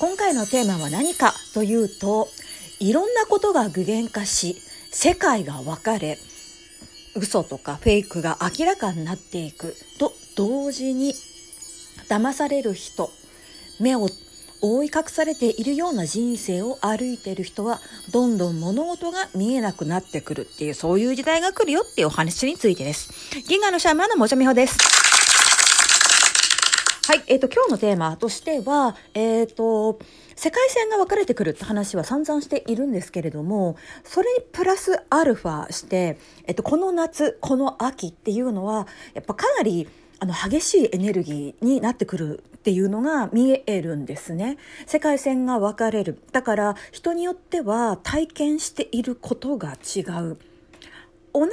[0.00, 2.26] 今回のテーマは何かというと、
[2.78, 4.56] いろんなことが具現化し、
[4.90, 6.16] 世界が分かれ、
[7.14, 11.12] 嘘とかフェイクが明らかになっていくと同時に、
[12.08, 13.10] 騙される人、
[13.78, 14.08] 目を
[14.62, 17.78] 覆い隠されているような人生を歩いている人は、
[18.10, 23.10] どんどん物事が見えなくなってくるっていう、そういう時代が来るよっていうお話についてです。
[23.46, 25.09] 銀河のシャーマンのもちゃみほです。
[27.10, 29.98] はい、えっ、ー、と、今日のテーマとしては、えっ、ー、と、
[30.36, 39.88] 世界線が分かれてくるって話は散々しているんですけれども、それにプラスアルファして、えっ、ー、と、この夏、この秋っていうのは、やっぱかなり、
[40.20, 44.58] あの激しいエネルギーになってくるっていうのが見えるんですね。
[44.86, 46.22] 世界線が分かれる。
[46.30, 50.38] だから人によっては体験していることが違う。
[51.32, 51.46] 同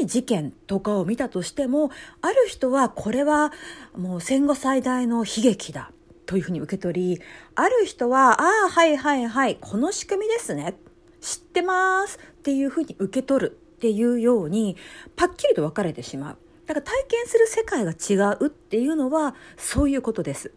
[0.00, 3.52] じ事件とかを見たとしても、ある人はこれは
[3.96, 5.90] もう戦後最大の悲劇だ
[6.26, 7.20] というふうに受け取り、
[7.54, 10.74] ある人は、ああ、はいはいはい、この仕組みですね。
[11.20, 14.76] 知ってますっていうふうに受け取るっていうように、
[15.16, 16.38] パッキリと分かれてしまう。
[16.66, 20.52] だから体験する世界が違うっていうのはそういうことです。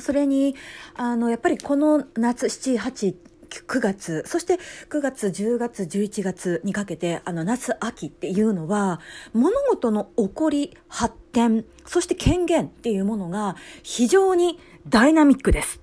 [0.00, 0.56] それに、
[0.94, 3.14] あの、やっぱりこの夏、7、8、
[3.62, 9.00] 9月、そして9月、10月、11月にかけて、あの、夏、秋っていうのは、
[9.32, 15.80] 物事の起こり、発展、そして権限っていうものが非常にダイナミックです。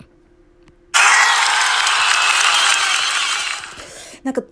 [4.23, 4.43] なんか、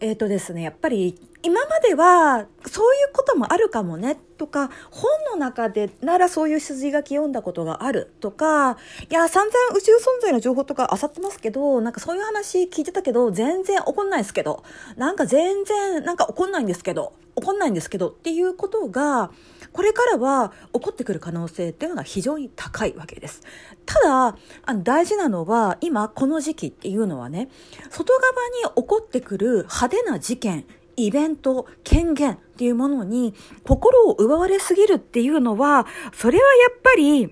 [0.00, 8.76] えっ、ー、とですね、やっぱり今まではそういうこともあるかもねとか、本の中でならそういう筋書き読んだことがあるとか、
[9.08, 14.64] いや、散々宇宙存在の情報とか漁ってますけど、なんかそういう話聞いてたけど、全然起こんないですけど、
[14.96, 19.30] なんか全然なんか起こんないんですけど、起こんないんですけどっていうことが、
[19.72, 23.42] これからは起こってくる可能性っていうのが非常に高いわけです。
[23.84, 27.48] ただ、あの大事なのは、今この時期っていうのはね、
[27.90, 28.32] 外側
[28.74, 33.34] に起こってくる派手な事件、イベント、権限っていうものに
[33.64, 37.30] 心を奪われすぎるっていうのは、それはやっぱり、よ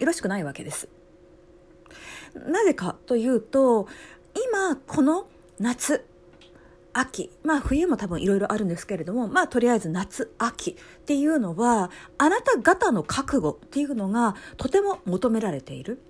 [0.00, 0.88] ろしくないわけです。
[2.34, 3.86] なぜかというと、
[4.50, 5.26] 今、この
[5.58, 6.06] 夏、
[6.94, 16.00] 秋、まあ冬も多分いろいろあるんですけれども、まあとりあえず夏、秋っていうのは、あなた方の覚悟っていうのがとても求められている。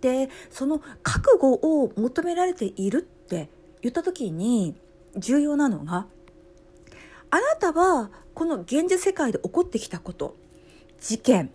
[0.00, 3.48] で、その覚悟を求められているって
[3.80, 4.76] 言った時に
[5.16, 6.06] 重要なのが、
[7.30, 10.36] あなたはこの現実世界で起こってきたこと、
[11.00, 11.50] 事件、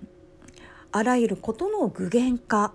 [0.92, 2.74] あらゆることの具現化、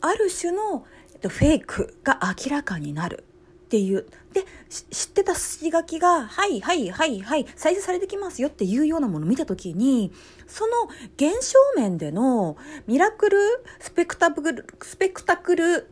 [0.00, 0.86] ある種の
[1.20, 3.24] フェイクが明らかになる。
[3.68, 4.06] っていう。
[4.32, 10.10] で、知ってた筋書きが、はいはいはいはい、再生されてきますよっていうようなものを見たときに、
[10.46, 10.72] その
[11.16, 12.56] 現象面での
[12.86, 13.38] ミラクル
[13.78, 15.90] スペクタクル、スペクタクル、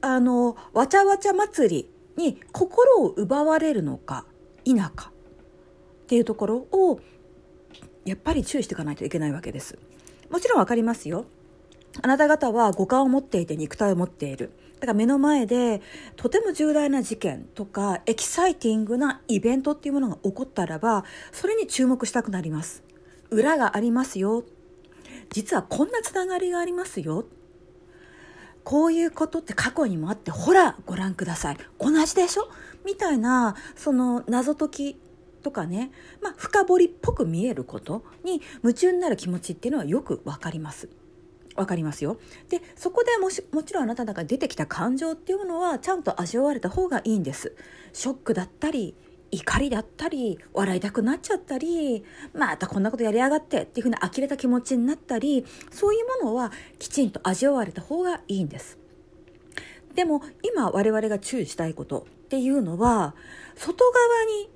[0.00, 4.26] あの、わちゃわちゃ祭りに心を奪われるのか
[4.64, 7.00] 否かっていうところを
[8.04, 9.78] やっぱり注意していかないといけないわけです。
[10.30, 11.26] もちろんわかりますよ。
[12.00, 14.52] あなた方は五感を持っていて肉体を持っている。
[14.80, 15.80] だから目の前で
[16.16, 22.82] とても重大な事件とかエキサイティングなイベントっていうものが起こったらばそれに注目したくなります。
[23.30, 24.44] 裏がありますよ。
[25.30, 27.26] 実はこんなつながりがありますよ。
[28.64, 31.56] こういうことって過去にもあって、ほら、ご覧ください。
[31.78, 32.48] 同じでしょ？
[32.84, 35.00] みたいな、その謎解き
[35.42, 35.90] とかね、
[36.20, 40.88] まあ、深掘りっぽく見えることに夢中になる気持ちっていうのはよくわかります。
[41.54, 42.18] わかりますよ。
[42.48, 47.54] で、そこでもし、もちろんあなたが出てきた感情っていうのはちゃんと味わわれた方がいいんです。
[47.92, 48.94] ショックだったり、
[49.32, 52.04] 怒りだったり、笑いたくなっちゃったり、
[52.34, 58.78] またこんなことやりやがってっていうふうな呆れた気持ちになったり、そういうものはきちんと味わわれた方がいいんです。
[59.94, 63.14] でも今我々が注意したいことっていうのは、
[63.56, 64.50] 外側に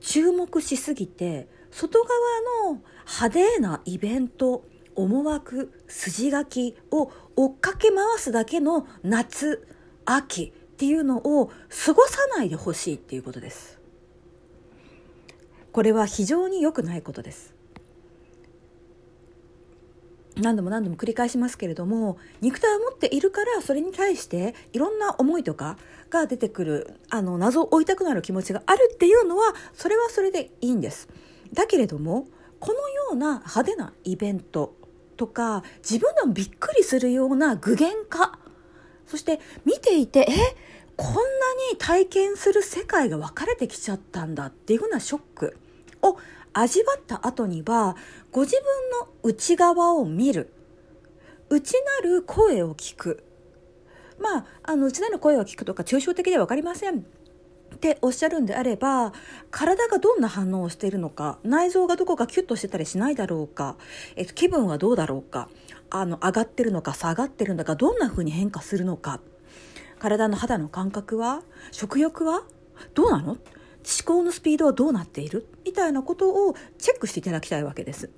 [0.00, 4.64] 注目しすぎて、外側の派手なイベント、
[4.96, 9.66] 思惑、筋書きを追っかけ回すだけの夏、
[10.04, 13.81] 秋っていうのを過ごさないでほしいっていうことです。
[15.72, 17.54] これは非常に良くないことです。
[20.36, 25.76] 何度も何度も繰り返しますけれども肉体を持っているからそれに対していろんな思いとか
[26.08, 31.08] が出てくるあの謎を追いたくなる気持ちがあるっていうのはそれはそれでいいんです。
[31.52, 32.26] だけれども
[32.60, 34.74] このような派手なイベント
[35.16, 38.38] とか自分でもびっくりするような具現化
[39.06, 40.56] そして見ていてえ
[41.02, 41.20] こんな
[41.72, 45.58] に体験する世界が分かれてきちゃったんだっていうふうなショック。
[46.00, 46.16] を
[46.52, 47.96] 味わった後には
[48.30, 48.62] ご自分
[49.00, 50.52] の内側を見る。
[51.50, 51.72] 内
[52.02, 53.24] なる声を聞く。
[54.20, 57.04] まあ、あの、うちなの声が聞くとか、抽象的では分かりません。
[57.74, 59.12] っておっしゃるんであれば
[59.50, 63.76] 体がどんな反応をしているのか内臓がどこかキュッとしてたりしないだろうか、
[64.14, 65.48] えっと、気分はどうだろうか
[65.90, 69.20] あの上がってるのか下がってるのかどんな風に変化するのか。
[70.02, 72.42] 体の肌の感覚は食欲は
[72.92, 73.24] どうなの？
[73.28, 73.38] 思
[74.04, 75.46] 考のスピードはどうなっている？
[75.64, 78.10] みたいなことをチェックしていただきたいわけです。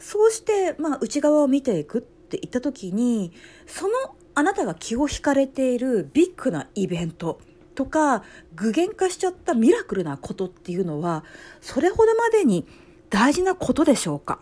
[0.00, 3.32] そうして、まあ、内側を見ていくって言った時に
[3.64, 3.92] その
[4.34, 7.40] あなたが気を引かれているビッグなイベント
[7.76, 8.24] とか
[8.56, 11.24] 具現化しちゃったミラクルなことっていうのは
[11.60, 12.66] それほどまでに
[13.08, 14.40] 大事なことでしょうか？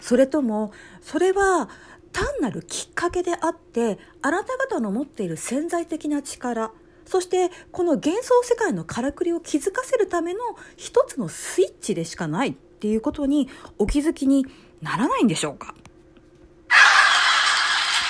[0.00, 1.68] それともそれは
[2.12, 6.72] 単なるきっかけであってあなた方の持っている潜在的な力
[7.06, 10.40] そしてこの幻想世界のからくりを気づかせるための
[10.76, 13.48] 一つのスイッチでしかないっていうことに
[13.78, 14.46] お気づきに
[14.80, 15.74] ならないんでしょうか？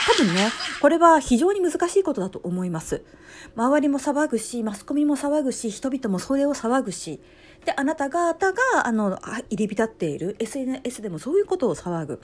[0.06, 0.50] 多分ね、
[0.80, 3.02] これは非常に難しいことだと思います。
[3.56, 7.20] 周りも騒ぐし、マスコミも騒ぐし、人々もそれを騒ぐし、
[7.64, 12.20] で、あなた方が、あの、入り浸っている SNS でもそういうことを騒ぐ。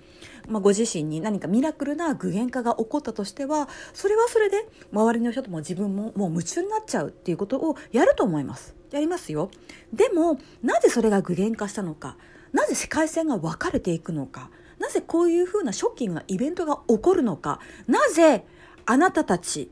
[0.48, 8.74] まあ、ご自身に何かミラクルな具現化が起こったとしては、それはそれで、周りの人とも自分ももう夢中になっちゃうっていうことをやると思います。
[8.90, 9.50] やりますよ。
[9.92, 12.16] でも、なぜそれが具現化したのか？
[12.52, 14.50] なぜ世界線が分かれていくのか？
[14.78, 17.60] なぜこういうふうなショッキングなイベントが起こるのか？
[17.86, 18.46] なぜ
[18.86, 19.70] あなたたち、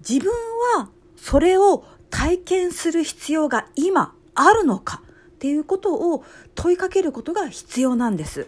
[0.00, 0.32] 自分
[0.76, 5.02] はそれを体験する必要が今あるのか
[5.34, 6.24] っていうことを
[6.54, 8.46] 問いかけることが必要なんです。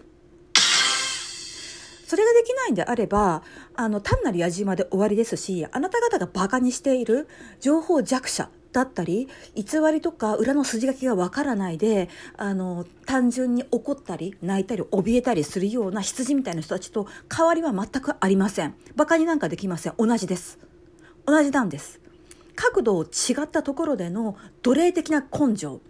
[2.06, 3.42] それができないんであれば、
[3.74, 7.26] あの、単なる矢島で終わりですし、あなた方が馬鹿にしている
[7.58, 18.74] 情報弱者だったり、偽りとか裏の筋書きがわからないで、あの、単純に怒ったり、泣いたり、怯えたりするような羊みたいな人たちと変わりは全くありません。
[18.94, 19.94] 馬鹿になんかできません。
[19.98, 20.60] 同じです。
[21.26, 22.05] 同じなんです。
[22.56, 25.80] 角度を違ったところでの奴隷的な根性。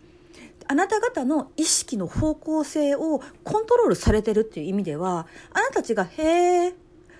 [0.69, 6.75] あなた方の意識の方向性をコントロールされてるっていう意味では、あなたたちが、へえ、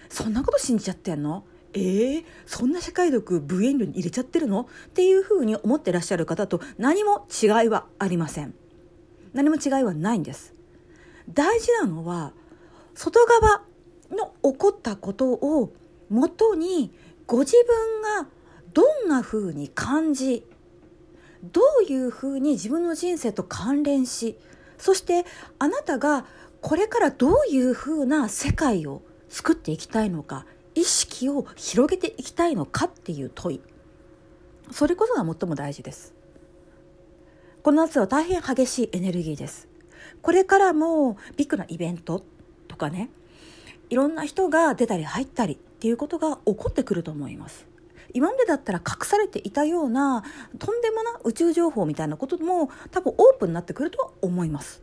[0.09, 1.45] そんなこと信じちゃってんの？
[1.73, 4.63] えー、そんな社会毒無縁量に入れちゃってるの？
[4.63, 8.55] っていうふうに思ってらっしゃる方と何も違いはありません。
[9.33, 10.55] 何も違いはないんです。
[11.33, 12.33] 大事なのは、
[12.95, 13.63] 外側
[14.11, 15.73] の起こったことを
[16.09, 16.91] もとに
[17.27, 18.29] ご自分が
[18.77, 20.45] どんなふうに感じ
[21.43, 24.37] どういうふうに自分の人生と関連し
[24.77, 25.25] そして
[25.59, 26.27] あなたが
[26.61, 29.01] これからどういうふうな世界を
[29.31, 30.45] 作っていきたいのか
[30.75, 33.61] 意識を広げていきたいのかっていう問い。
[34.71, 36.13] それこそが最も大事です。
[37.63, 39.69] この夏は大変激しいエネルギーです。
[40.21, 42.23] これからもビッグなイベント
[42.69, 43.09] とかね
[43.89, 47.76] いろんな人が出たり入ったりっていうことが起こってくると思います。
[48.17, 50.25] 今までだったら隠されていたような
[50.59, 54.83] とんでもな宇宙情報みたいなことも多分オープンになってくるとは思います。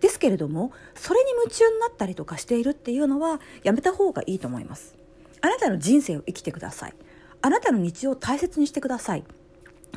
[0.00, 4.98] ですけれどもそれに夢中になったりとかしているっていうのはやめた方がいいと思います。
[5.40, 6.94] あなたの人生を生きてください。
[7.40, 9.24] あなたの日常を大切にしてください。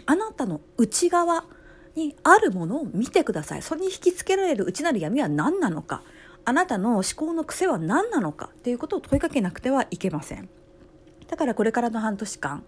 [0.05, 1.43] あなたの内側
[1.95, 3.61] にあるものを見てください。
[3.61, 6.03] それに引きつけられる内なる闇は何なのか。
[6.45, 10.47] あなたの思考の癖は何なのかっていうことを問いかけなくてはいけません。
[11.27, 12.63] だからこれからの半年間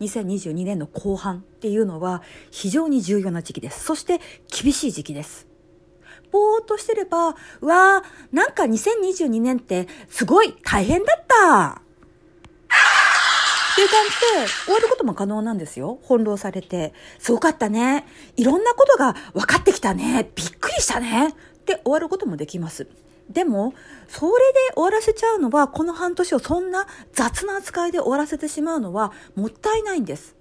[0.00, 3.84] 2022年の後半っていうのは非常に重要な時期です。
[3.84, 5.46] そして厳しい時期です。
[6.30, 11.80] ぼーっとしてれば、うわー、なんか2022年ってすごい大変だった
[13.72, 15.98] っていう感じで終わることも可能なんですよ。
[16.02, 16.94] 翻弄されて。
[17.18, 18.06] すごかったね。
[18.36, 20.30] いろんなことが分かってきたね。
[20.34, 21.28] びっくりしたね。
[21.28, 21.32] っ
[21.66, 22.86] て終わることもできます。
[23.28, 23.74] でも、
[24.08, 30.36] それで終わらせちゃうのは、この半年をそんな雑な扱いで終わらせてしまうのはもったいないんです。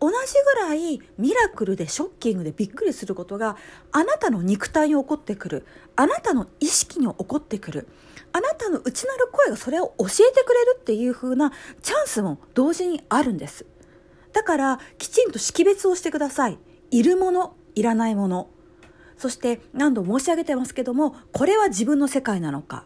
[0.00, 3.56] 同じぐらいミラクルでショッキングでびっくりすることが
[3.90, 5.66] あなたの肉体に起こってくる。
[5.96, 7.88] あなたの意識に起こってくる。
[8.32, 11.52] あなたの内なる声がそれを教えてくれるっていう風な
[11.82, 13.66] チャンスも同時にあるんです。
[14.32, 16.58] だからきちんと識別をしてください。
[16.90, 18.48] いるもの、いらないもの。
[19.18, 22.84] そして何度申し上げてますけども、これは自分の世界なのか、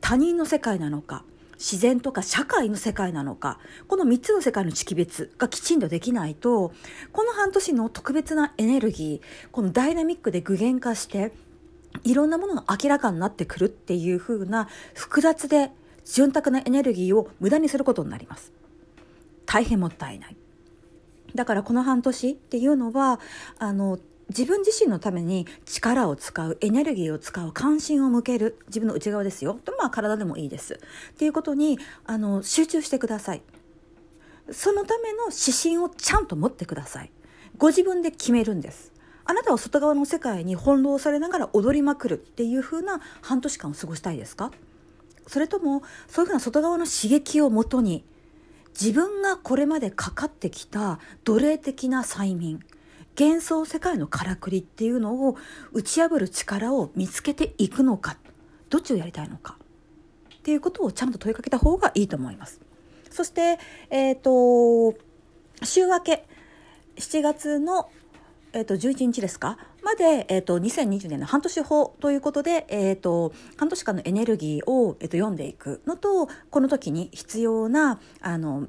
[0.00, 6.72] 他人の世界なのか、自然とか社会の世界なのか、この3つの世界の識別がきちんとできないと、
[7.12, 11.32] この半年の特別なエネルギー、このダイナミックで具現化して、
[12.02, 15.70] いろんなものが明らかになってくるっていう風な複雑で
[16.04, 18.52] 潤沢なエネルギーを無駄にすることになります。
[19.46, 20.36] 大変もったいない。
[21.34, 23.20] だからこの半年っていうのは、
[23.58, 29.58] あの、自分自身のために力を使う、エネルギーを使う、関心を向ける、自分の内側ですよ。
[29.64, 30.74] と、まあ体でもいいです。
[31.12, 33.42] っていうことに、あの、集中してください。
[34.50, 37.10] そのための指針をちゃんと持ってください。
[37.56, 38.92] ご自分で決めるんです。
[39.26, 44.50] あなたは外側の世界に翻弄されながら踊りまくるっていう風な半年間を過ごしたいですか？
[45.26, 48.04] それともそういうふうな外側の刺激をもとに
[48.78, 52.60] 自分がこれまでかかってきた奴隷的な催眠
[53.18, 55.36] 幻想世界のからくりっていうのを
[55.72, 58.16] 打ち破る力を見つけていくのか
[58.70, 59.56] どっちをやりたいのか
[60.34, 62.60] っていうことをちゃんと問いかけた方がいいと思います。
[63.10, 63.58] そして、
[63.90, 64.98] えっ、ー、と
[65.62, 66.26] 週明け
[66.96, 67.88] 7月の
[68.56, 78.68] えっ、と、11日ですかまで、えっ、と、2020年の半年法ということで、えっ、と、半年間のエネルギーを、えっと、読んでいくのと、この時に必要な、あの、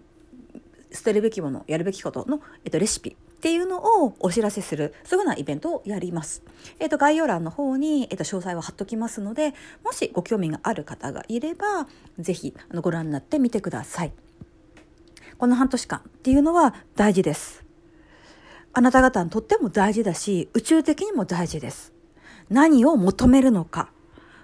[0.91, 6.41] 捨てるべきもの、やるべきことの、えっと、レシピっていうのをお知らせする、そういうようなイベントをやります。
[6.79, 11.87] えっ、と、概要欄の方に、えっと、詳細を貼っときますので、もしご興味がある方がいれば、
[12.17, 14.13] ぜひ、あの、ご覧になってみてください。
[15.37, 17.63] この半年間っていうのは大事です。
[18.73, 21.93] あなた方にとっても大事だし、宇宙的にも大事です。
[22.49, 23.91] 何を求めるのか、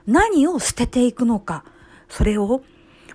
[0.05, 1.65] 何を捨てていくのか、
[2.07, 2.61] それを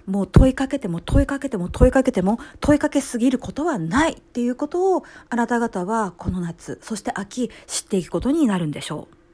[0.07, 9.26] もう問いかけても問いかけても問いかけても問いかけすぎることはないっていうことをあなた方はこの夏、そして秋知っていくことになるんでしょう。